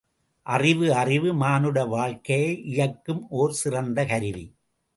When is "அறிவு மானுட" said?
0.93-1.85